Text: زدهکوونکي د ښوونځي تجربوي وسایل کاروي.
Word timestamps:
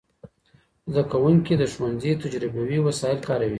زدهکوونکي 0.93 1.53
د 1.57 1.63
ښوونځي 1.73 2.11
تجربوي 2.23 2.77
وسایل 2.87 3.19
کاروي. 3.27 3.49